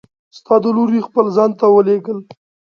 ستا 0.37 0.55
د 0.63 0.65
لورې 0.75 0.99
خپل 1.07 1.25
ځان 1.35 1.51
ته 1.59 1.65
ولیږل! 1.75 2.17